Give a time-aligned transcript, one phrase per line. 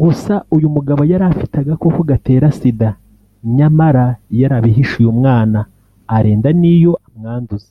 [0.00, 2.90] Gusa uyu mugabo yari afite agakoko gatera Sida
[3.56, 4.04] nyamara
[4.40, 5.58] yarabihishe uyu mwana
[6.16, 7.70] arinda n’iyo amwanduza